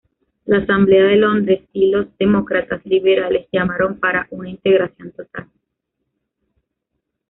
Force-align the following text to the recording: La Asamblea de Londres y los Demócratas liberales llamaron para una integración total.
La 0.45 0.57
Asamblea 0.57 1.03
de 1.03 1.15
Londres 1.15 1.61
y 1.73 1.91
los 1.91 2.07
Demócratas 2.17 2.83
liberales 2.87 3.45
llamaron 3.51 3.99
para 3.99 4.25
una 4.31 4.49
integración 4.49 5.11
total. 5.11 5.45